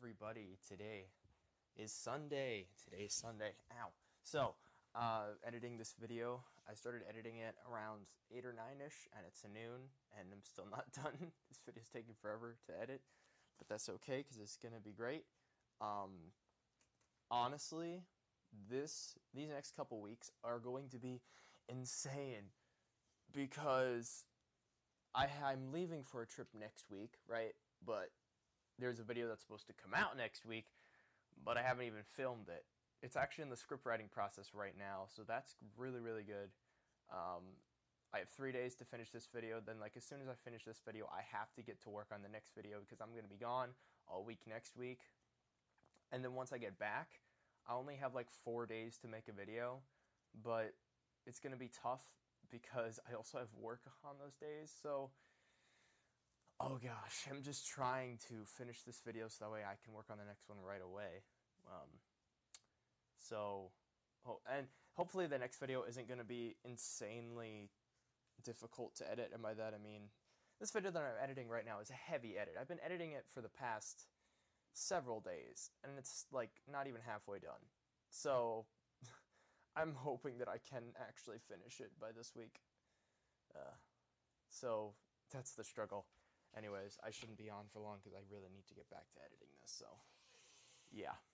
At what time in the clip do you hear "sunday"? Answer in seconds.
1.92-2.64, 3.12-3.50